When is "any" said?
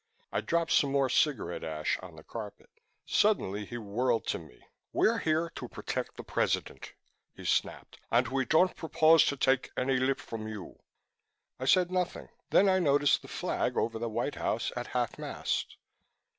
9.77-9.97